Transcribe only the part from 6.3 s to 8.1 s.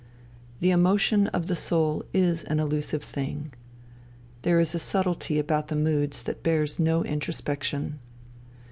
bears no introspection.